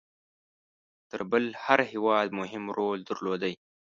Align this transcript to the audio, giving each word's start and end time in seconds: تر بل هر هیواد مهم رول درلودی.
تر 1.09 1.21
بل 1.31 1.43
هر 1.65 1.79
هیواد 1.91 2.27
مهم 2.39 2.63
رول 2.77 2.99
درلودی. 3.09 3.53